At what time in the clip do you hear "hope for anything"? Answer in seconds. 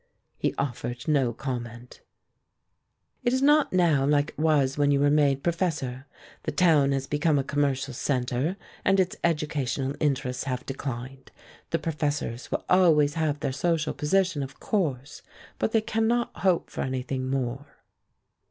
16.37-17.29